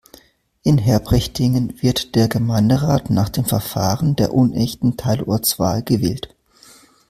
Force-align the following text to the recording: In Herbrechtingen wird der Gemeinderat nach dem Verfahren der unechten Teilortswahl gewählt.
In 0.63 0.79
Herbrechtingen 0.79 1.83
wird 1.83 2.15
der 2.15 2.27
Gemeinderat 2.27 3.11
nach 3.11 3.29
dem 3.29 3.45
Verfahren 3.45 4.15
der 4.15 4.33
unechten 4.33 4.97
Teilortswahl 4.97 5.83
gewählt. 5.83 6.35